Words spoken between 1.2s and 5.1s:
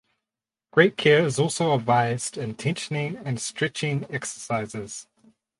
is also advised in tensioning and stretching exercises.